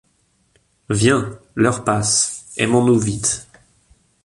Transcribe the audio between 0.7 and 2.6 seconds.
Viens! l'heure passe.